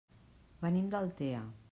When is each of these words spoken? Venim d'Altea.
Venim 0.63 0.87
d'Altea. 0.95 1.43